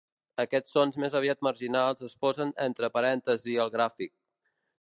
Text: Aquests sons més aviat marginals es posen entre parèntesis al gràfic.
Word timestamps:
Aquests 0.43 0.71
sons 0.77 0.97
més 1.03 1.17
aviat 1.19 1.43
marginals 1.49 2.01
es 2.09 2.17
posen 2.27 2.57
entre 2.67 2.93
parèntesis 2.99 3.65
al 3.67 3.75
gràfic. 3.77 4.15